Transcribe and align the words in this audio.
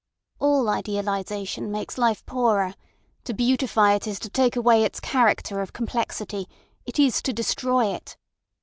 All 0.39 0.67
idealisation 0.67 1.71
makes 1.71 1.99
life 1.99 2.25
poorer. 2.25 2.73
To 3.25 3.35
beautify 3.35 3.93
it 3.93 4.07
is 4.07 4.17
to 4.21 4.31
take 4.31 4.55
away 4.55 4.83
its 4.83 4.99
character 4.99 5.61
of 5.61 5.73
complexity—it 5.73 6.97
is 6.97 7.21
to 7.21 7.31
destroy 7.31 7.93
it. 7.93 8.17